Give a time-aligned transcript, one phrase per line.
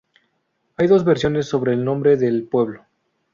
[0.77, 2.87] Hay dos versiones sobre el nombre del pueblo.